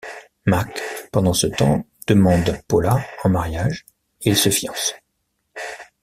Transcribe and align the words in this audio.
Mac, 0.47 0.81
pendant 1.11 1.35
ce 1.35 1.45
temps, 1.45 1.85
demande 2.07 2.57
Paula 2.67 3.05
en 3.23 3.29
mariage 3.29 3.85
et 4.21 4.29
ils 4.31 4.35
se 4.35 4.49
fiancent. 4.49 4.95